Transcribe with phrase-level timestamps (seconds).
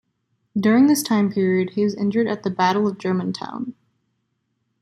[0.59, 3.75] During this time period, he was injured at the Battle of Germantown.